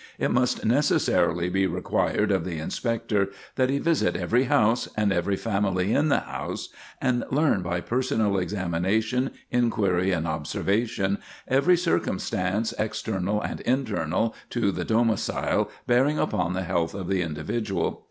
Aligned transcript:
It 0.17 0.31
must 0.31 0.65
necessarily 0.65 1.47
be 1.47 1.67
required 1.67 2.31
of 2.31 2.43
the 2.43 2.57
inspector 2.57 3.29
that 3.53 3.69
he 3.69 3.77
visit 3.77 4.15
every 4.15 4.45
house, 4.45 4.89
and 4.97 5.13
every 5.13 5.35
family 5.35 5.93
in 5.93 6.09
the 6.09 6.21
house, 6.21 6.69
and 6.99 7.23
learn 7.29 7.61
by 7.61 7.81
personal 7.81 8.39
examination, 8.39 9.29
inquiry, 9.51 10.09
and 10.11 10.25
observation, 10.25 11.19
every 11.47 11.77
circumstance, 11.77 12.73
external 12.79 13.43
and 13.43 13.61
internal 13.61 14.33
to 14.49 14.71
the 14.71 14.85
domicile, 14.85 15.69
bearing 15.85 16.17
upon 16.17 16.53
the 16.53 16.63
health 16.63 16.95
of 16.95 17.07
the 17.07 17.21
individual. 17.21 17.99